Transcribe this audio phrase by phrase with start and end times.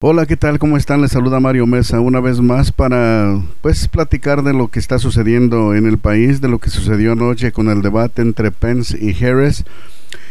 [0.00, 0.60] Hola, ¿qué tal?
[0.60, 1.00] ¿Cómo están?
[1.00, 5.74] Les saluda Mario Mesa una vez más para pues platicar de lo que está sucediendo
[5.74, 9.64] en el país, de lo que sucedió anoche con el debate entre Pence y Harris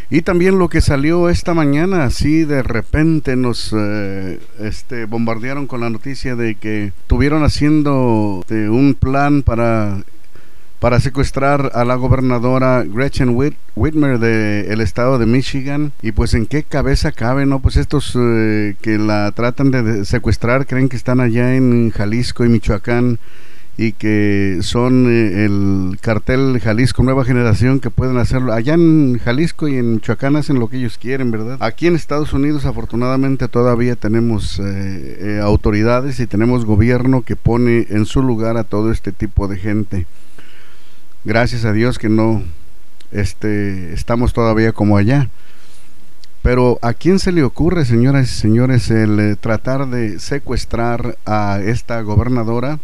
[0.09, 5.81] y también lo que salió esta mañana, así de repente nos eh, este, bombardearon con
[5.81, 10.01] la noticia de que tuvieron haciendo este, un plan para
[10.79, 13.35] para secuestrar a la gobernadora Gretchen
[13.75, 15.91] Whitmer del estado de Michigan.
[16.01, 17.59] Y pues en qué cabeza cabe, ¿no?
[17.59, 22.49] Pues estos eh, que la tratan de secuestrar creen que están allá en Jalisco y
[22.49, 23.19] Michoacán
[23.79, 28.53] y que son eh, el cartel Jalisco Nueva Generación que pueden hacerlo.
[28.53, 31.57] Allá en Jalisco y en Michoacán hacen lo que ellos quieren, ¿verdad?
[31.59, 38.05] Aquí en Estados Unidos afortunadamente todavía tenemos eh, autoridades y tenemos gobierno que pone en
[38.05, 40.05] su lugar a todo este tipo de gente.
[41.27, 42.41] Gracias a Dios que no
[43.11, 45.27] este, estamos todavía como allá.
[46.41, 51.59] Pero ¿a quién se le ocurre, señoras y señores, el eh, tratar de secuestrar a
[51.61, 52.79] esta gobernadora?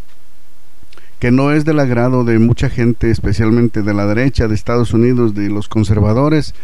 [1.20, 5.34] que no es del agrado de mucha gente, especialmente de la derecha de Estados Unidos,
[5.34, 6.54] de los conservadores,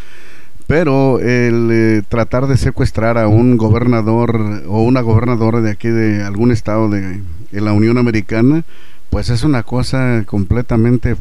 [0.67, 6.23] pero el eh, tratar de secuestrar a un gobernador o una gobernadora de aquí de
[6.23, 8.65] algún estado de la Unión Americana,
[9.11, 11.17] pues es una cosa completamente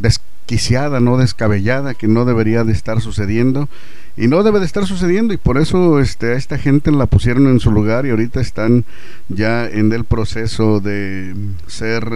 [0.00, 3.68] desquiciada, no descabellada, que no debería de estar sucediendo
[4.16, 7.46] y no debe de estar sucediendo y por eso este, a esta gente la pusieron
[7.46, 8.84] en su lugar y ahorita están
[9.28, 11.34] ya en el proceso de
[11.66, 12.08] ser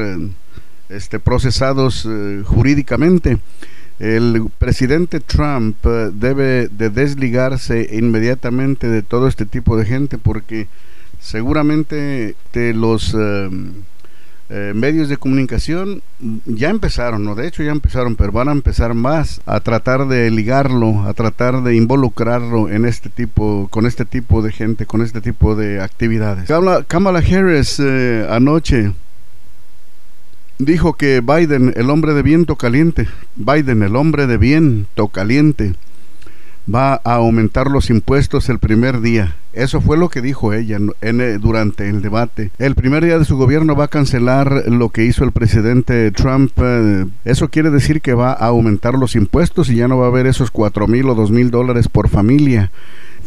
[0.88, 3.38] este, procesados eh, jurídicamente.
[4.00, 10.68] El presidente Trump eh, debe de desligarse inmediatamente de todo este tipo de gente porque
[11.20, 13.14] seguramente de los...
[13.16, 13.50] Eh,
[14.54, 16.02] eh, medios de comunicación
[16.44, 17.34] ya empezaron, ¿no?
[17.34, 21.62] De hecho ya empezaron, pero van a empezar más a tratar de ligarlo, a tratar
[21.62, 26.50] de involucrarlo en este tipo, con este tipo de gente, con este tipo de actividades.
[26.86, 28.92] Kamala, Harris eh, anoche
[30.58, 35.72] dijo que Biden, el hombre de viento caliente, Biden, el hombre de viento caliente,
[36.72, 39.34] va a aumentar los impuestos el primer día.
[39.52, 42.50] Eso fue lo que dijo ella eh, durante el debate.
[42.58, 46.52] El primer día de su gobierno va a cancelar lo que hizo el presidente Trump.
[46.56, 50.08] Eh, eso quiere decir que va a aumentar los impuestos y ya no va a
[50.08, 52.70] haber esos cuatro mil o dos mil dólares por familia.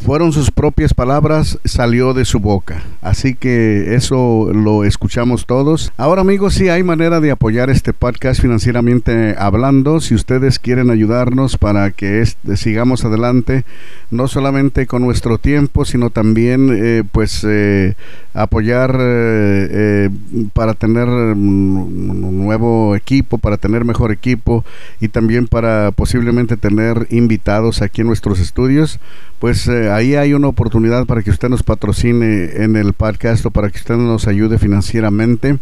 [0.03, 2.83] Fueron sus propias palabras, salió de su boca.
[3.01, 5.91] Así que eso lo escuchamos todos.
[5.97, 10.01] Ahora amigos, sí hay manera de apoyar este podcast financieramente hablando.
[10.01, 13.63] Si ustedes quieren ayudarnos para que este, sigamos adelante,
[14.11, 17.95] no solamente con nuestro tiempo, sino también eh, pues eh,
[18.33, 20.09] apoyar eh,
[20.53, 24.63] para tener un nuevo equipo, para tener mejor equipo
[25.01, 29.01] y también para posiblemente tener invitados aquí en nuestros estudios,
[29.39, 33.69] pues ahí hay una oportunidad para que usted nos patrocine en el podcast o para
[33.69, 35.57] que usted nos ayude financieramente.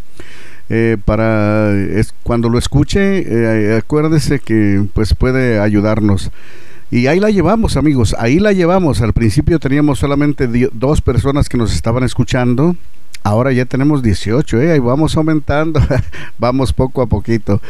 [0.70, 1.74] Eh, para
[2.22, 6.30] cuando lo escuche eh, acuérdese que pues puede ayudarnos
[6.94, 11.58] y ahí la llevamos amigos ahí la llevamos al principio teníamos solamente dos personas que
[11.58, 12.76] nos estaban escuchando
[13.26, 14.72] Ahora ya tenemos 18, ¿eh?
[14.72, 15.80] Ahí vamos aumentando,
[16.38, 17.62] vamos poco a poquito.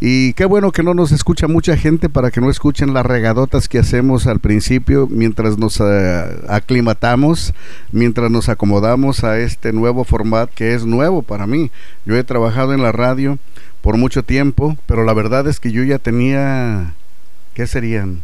[0.00, 3.68] Y qué bueno que no nos escucha mucha gente para que no escuchen las regadotas
[3.68, 7.52] que hacemos al principio mientras nos eh, aclimatamos,
[7.92, 11.70] mientras nos acomodamos a este nuevo formato que es nuevo para mí.
[12.06, 13.38] Yo he trabajado en la radio
[13.82, 16.94] por mucho tiempo, pero la verdad es que yo ya tenía,
[17.52, 18.22] ¿qué serían?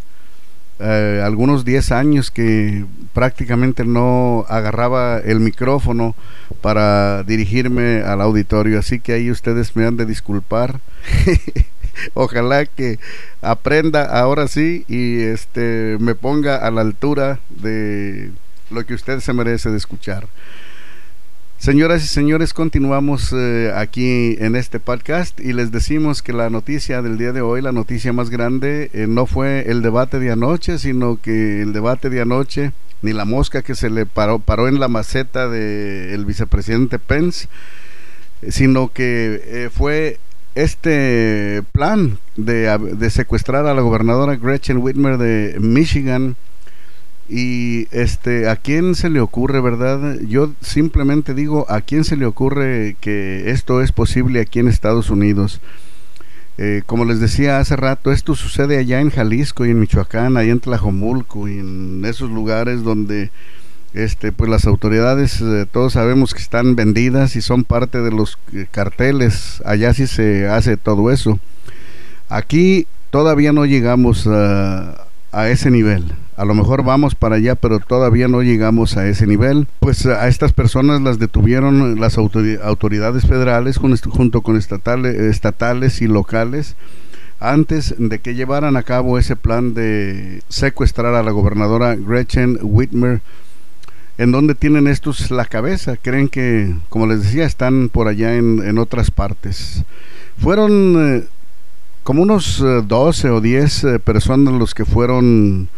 [0.83, 6.15] Eh, algunos 10 años que prácticamente no agarraba el micrófono
[6.63, 10.81] para dirigirme al auditorio, así que ahí ustedes me han de disculpar.
[12.15, 12.99] Ojalá que
[13.43, 18.31] aprenda ahora sí y este me ponga a la altura de
[18.71, 20.29] lo que usted se merece de escuchar.
[21.61, 27.03] Señoras y señores, continuamos eh, aquí en este podcast y les decimos que la noticia
[27.03, 30.79] del día de hoy, la noticia más grande, eh, no fue el debate de anoche,
[30.79, 32.73] sino que el debate de anoche,
[33.03, 37.47] ni la mosca que se le paró, paró en la maceta del vicepresidente Pence,
[38.49, 40.19] sino que eh, fue
[40.55, 46.37] este plan de, de secuestrar a la gobernadora Gretchen Whitmer de Michigan
[47.31, 50.19] y este, ¿a quién se le ocurre, verdad?
[50.27, 55.11] Yo simplemente digo, ¿a quién se le ocurre que esto es posible aquí en Estados
[55.11, 55.61] Unidos?
[56.59, 60.51] Eh, como les decía hace rato, esto sucede allá en Jalisco y en Michoacán, allá
[60.51, 63.31] en Tlajomulco y en esos lugares donde
[63.95, 68.39] este, pues las autoridades eh, todos sabemos que están vendidas y son parte de los
[68.53, 71.39] eh, carteles, allá sí se hace todo eso.
[72.29, 77.81] Aquí todavía no llegamos a, a ese nivel a lo mejor vamos para allá, pero
[77.81, 79.69] todavía no llegamos a ese nivel.
[79.79, 86.77] Pues a estas personas las detuvieron las autoridades federales junto con estatales, estatales y locales
[87.41, 93.21] antes de que llevaran a cabo ese plan de secuestrar a la gobernadora Gretchen Whitmer
[94.17, 95.99] en donde tienen estos la cabeza.
[95.99, 99.85] Creen que, como les decía, están por allá en, otras partes.
[100.39, 101.25] Fueron eh,
[102.11, 105.69] como unos 12 eh, o 10 eh, personas los que fueron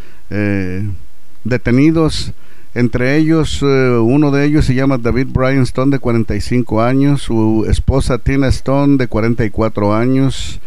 [1.44, 2.32] detenidos.
[2.74, 8.16] Entre ellos, uno de ellos se llama David Brian Stone, de 45 años, su esposa
[8.16, 10.58] Tina Stone, de 44 años,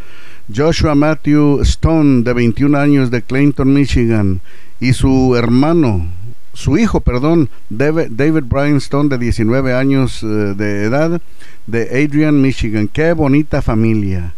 [0.56, 4.42] Joshua Matthew Stone, de 21 años, de Clayton, Michigan,
[4.80, 6.06] y su hermano,
[6.54, 11.20] su hijo, perdón, David, Brian Stone, de 19 años eh, de edad,
[11.66, 12.88] de Adrian, Michigan.
[12.88, 14.35] Qué bonita familia.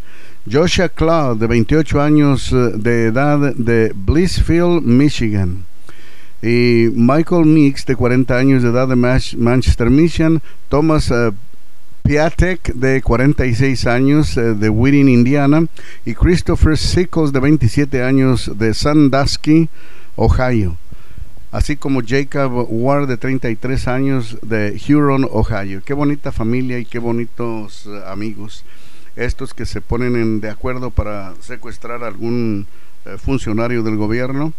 [0.49, 5.65] Joshua Cloud, de 28 años eh, de edad, de Blissfield, Michigan.
[6.41, 10.41] Y Michael Meeks, de 40 años de edad, de Manchester, Michigan.
[10.69, 11.33] Thomas uh,
[12.03, 15.65] Piatek, de 46 años, de Whitting, Indiana.
[16.05, 19.69] Y Christopher Sickles, de 27 años, de Sandusky,
[20.15, 20.77] Ohio
[21.51, 25.81] así como Jacob Ward de 33 años de Huron, Ohio.
[25.83, 28.63] Qué bonita familia y qué bonitos eh, amigos.
[29.17, 32.67] Estos que se ponen de acuerdo para secuestrar a algún
[33.05, 34.53] eh, funcionario del gobierno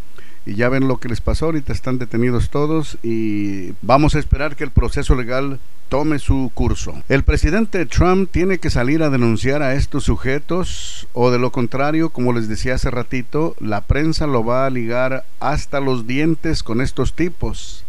[0.45, 4.57] y ya ven lo que les pasó, ahorita están detenidos todos y vamos a esperar
[4.57, 7.03] que el proceso legal tome su curso.
[7.09, 12.11] El presidente Trump tiene que salir a denunciar a estos sujetos o de lo contrario,
[12.11, 16.81] como les decía hace ratito, la prensa lo va a ligar hasta los dientes con
[16.81, 17.85] estos tipos.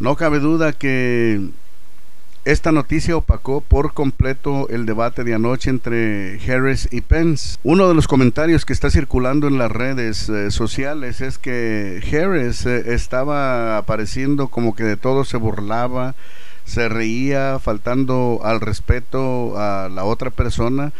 [0.00, 1.50] No cabe duda que
[2.44, 7.56] esta noticia opacó por completo el debate de anoche entre Harris y Pence.
[7.64, 12.66] Uno de los comentarios que está circulando en las redes eh, sociales es que Harris
[12.66, 16.14] eh, estaba apareciendo como que de todo se burlaba,
[16.66, 20.92] se reía, faltando al respeto a la otra persona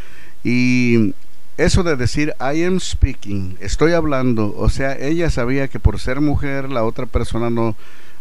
[0.42, 1.14] y
[1.56, 6.20] eso de decir I am speaking, estoy hablando, o sea, ella sabía que por ser
[6.20, 7.76] mujer la otra persona no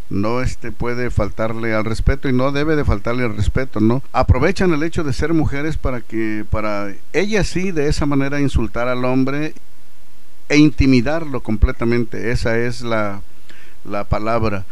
[0.09, 4.03] no este puede faltarle al respeto y no debe de faltarle al respeto, ¿no?
[4.11, 8.87] Aprovechan el hecho de ser mujeres para que para ellas sí de esa manera insultar
[8.87, 9.53] al hombre
[10.49, 13.21] e intimidarlo completamente, esa es la
[13.85, 14.65] la palabra.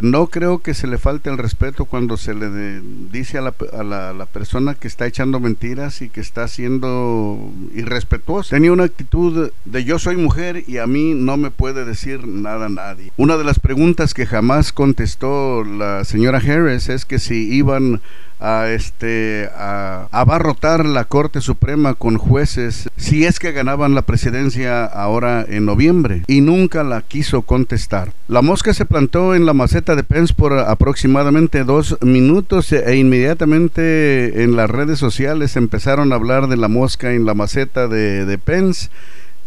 [0.00, 2.80] No creo que se le falte el respeto cuando se le
[3.10, 8.56] dice a, la, a la, persona que está echando mentiras y que está siendo irrespetuosa.
[8.56, 12.68] Tenía una actitud de yo soy mujer y a mí no me puede decir nada
[12.68, 13.12] nadie.
[13.16, 18.00] Una de las preguntas que jamás contestó la señora Harris es que si iban
[18.40, 24.84] a este a, abarrotar la Corte Suprema con jueces si es que ganaban la presidencia
[24.84, 28.12] ahora en noviembre y nunca la quiso contestar.
[28.28, 34.42] La mosca se plantó en la maceta de Pence por aproximadamente dos minutos e inmediatamente
[34.42, 38.38] en las redes sociales empezaron a hablar de la mosca en la maceta de, de
[38.38, 38.90] Pence.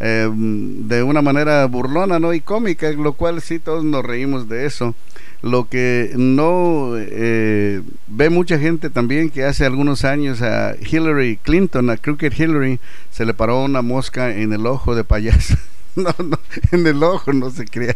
[0.04, 2.34] Em, de una manera burlona ¿no?
[2.34, 4.96] y cómica, lo cual sí todos nos reímos de eso.
[5.44, 11.92] Lo que no eh, ve mucha gente también que hace algunos años a Hillary Clinton,
[11.92, 12.80] a Crooked Hillary,
[13.12, 15.56] se le paró una mosca en el ojo de payaso.
[15.96, 16.40] no, no,
[16.72, 17.96] en el ojo no se crean,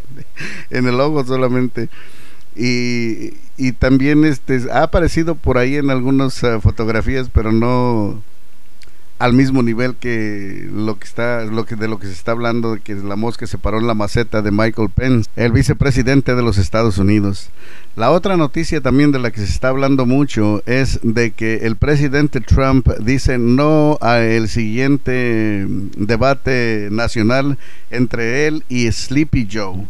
[0.70, 1.88] en el ojo solamente.
[2.54, 8.22] Y, y también este ha aparecido por ahí en algunas eh, fotografías, pero no
[9.18, 12.74] al mismo nivel que lo que está lo que de lo que se está hablando
[12.74, 16.42] de que la mosca se paró en la maceta de Michael Pence, el vicepresidente de
[16.42, 17.48] los Estados Unidos.
[17.96, 21.76] La otra noticia también de la que se está hablando mucho es de que el
[21.76, 27.56] presidente Trump dice no a el siguiente debate nacional
[27.90, 29.86] entre él y Sleepy Joe.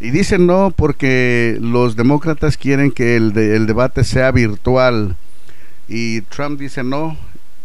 [0.00, 5.16] Y dice no porque los demócratas quieren que el, el debate sea virtual.
[5.88, 7.18] Y Trump dice no,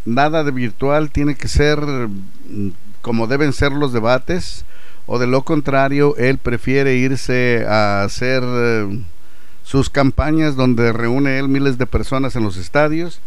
[0.08, 2.70] nada de virtual, tiene que ser mm,
[3.02, 4.66] como deben ser los debates,
[5.06, 9.00] o de lo contrario, él prefiere irse a hacer eh,
[9.64, 13.22] sus campañas donde reúne él miles de personas en los estadios.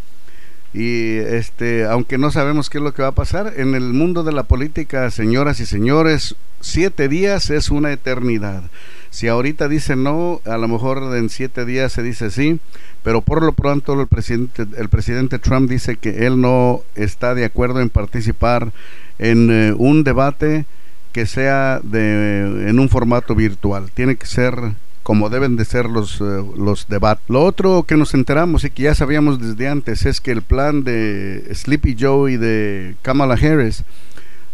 [0.75, 4.23] Y este, aunque no sabemos qué es lo que va a pasar, en el mundo
[4.23, 8.63] de la política, señoras y señores, siete días es una eternidad.
[9.11, 12.61] Si ahorita dice no, a lo mejor en siete días se dice sí,
[13.03, 17.45] pero por lo pronto el presidente, el presidente Trump dice que él no está de
[17.45, 18.73] acuerdo en participar
[19.19, 20.65] en eh, un debate
[21.13, 23.91] que sea de, en un formato virtual.
[23.93, 24.55] Tiene que ser
[25.03, 27.25] como deben de ser los, eh, los debates.
[27.29, 30.85] Lo otro que nos enteramos y que ya sabíamos desde antes es que el plan
[30.85, 33.83] de Sleepy Joe y de Kamala Harris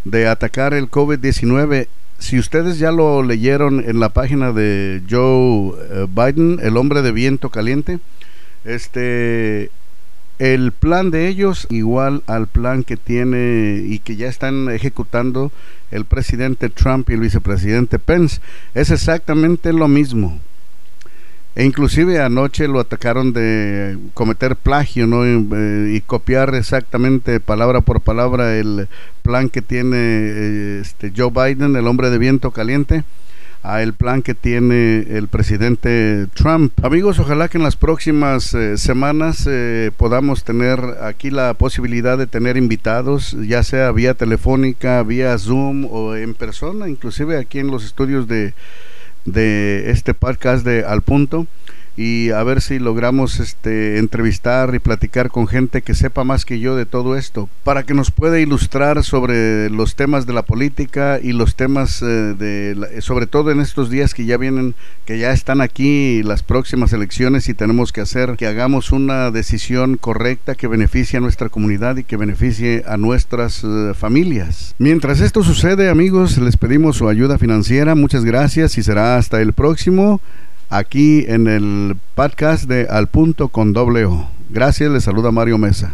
[0.05, 6.07] de atacar el COVID-19 si ustedes ya lo leyeron en la página de Joe eh,
[6.09, 7.99] Biden, el hombre de viento caliente,
[8.65, 9.71] este
[10.39, 15.51] el plan de ellos igual al plan que tiene y que ya están ejecutando
[15.91, 18.41] el presidente Trump y el vicepresidente Pence.
[18.75, 20.39] Es exactamente lo mismo.
[21.57, 25.25] E inclusive anoche lo atacaron de cometer plagio, ¿no?
[25.25, 28.89] Eh, y copiar exactamente palabra por palabra el
[29.23, 33.05] plan que tiene eh, este Joe Biden, el hombre de viento caliente
[33.63, 36.73] a el plan que tiene el presidente Trump.
[36.85, 39.49] Amigos, ojalá que en las próximas eh, semanas
[39.97, 46.17] podamos tener aquí la posibilidad de tener invitados, ya sea vía telefónica, vía Zoom o
[46.17, 48.53] en persona, inclusive aquí en los estudios de
[49.27, 51.47] de este podcast de Al Punto
[51.97, 56.59] y a ver si logramos este entrevistar y platicar con gente que sepa más que
[56.59, 61.19] yo de todo esto para que nos pueda ilustrar sobre los temas de la política
[61.23, 64.75] y los temas eh, de sobre todo en estos días que ya vienen
[65.05, 69.97] que ya están aquí las próximas elecciones y tenemos que hacer que hagamos una decisión
[69.97, 74.75] correcta que beneficie a nuestra comunidad y que beneficie a nuestras eh, familias.
[74.79, 77.95] Mientras esto sucede, amigos, les pedimos su ayuda financiera.
[77.95, 80.21] Muchas gracias y será hasta el próximo
[80.71, 84.29] aquí en el podcast de Al Punto con doble O.
[84.49, 85.85] Gracias, le saluda Mario Mesa.